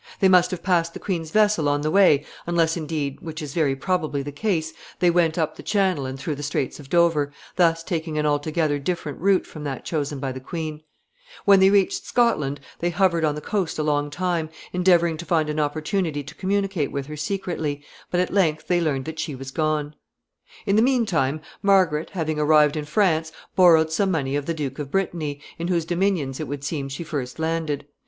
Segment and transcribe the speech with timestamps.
[0.19, 3.75] They must have passed the queen's vessel on the way, unless, indeed, which is very
[3.75, 7.83] probably the case, they went up the Channel and through the Straits of Dover, thus
[7.83, 10.81] taking an altogether different route from that chosen by the queen.
[10.81, 13.83] [Sidenote: Missed by her friends.] When they reached Scotland they hovered on the coast a
[13.83, 18.65] long time, endeavoring to find an opportunity to communicate with her secretly; but at length
[18.67, 19.93] they learned that she was gone.
[19.93, 23.91] [Sidenote: She goes to France.] In the mean time, Margaret, having arrived in France, borrowed
[23.91, 27.37] some money of the Duke of Brittany, in whose dominions it would seem she first
[27.37, 27.85] landed.